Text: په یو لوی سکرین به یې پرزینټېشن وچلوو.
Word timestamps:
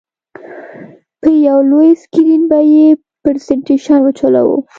په 1.21 1.29
یو 1.47 1.59
لوی 1.71 1.89
سکرین 2.03 2.43
به 2.49 2.59
یې 2.73 2.87
پرزینټېشن 3.23 3.99
وچلوو. 4.03 4.57